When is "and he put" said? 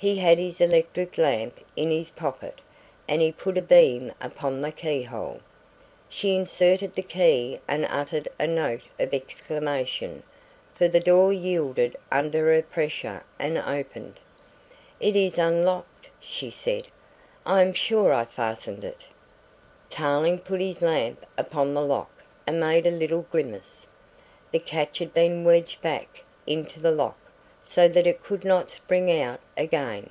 3.08-3.58